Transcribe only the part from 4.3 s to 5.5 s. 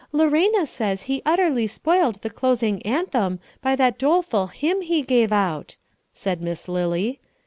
hymn he gave